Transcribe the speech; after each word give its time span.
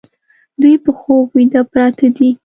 دوی 0.61 0.75
په 0.83 0.91
خوب 0.99 1.25
ویده 1.35 1.61
پراته 1.71 2.07
دي 2.15 2.29